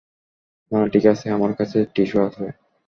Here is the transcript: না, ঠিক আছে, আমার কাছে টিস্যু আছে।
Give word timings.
না, 0.71 0.79
ঠিক 0.93 1.05
আছে, 1.05 1.25
আমার 1.31 1.51
কাছে 1.55 1.77
টিস্যু 1.93 2.17
আছে। 2.27 2.45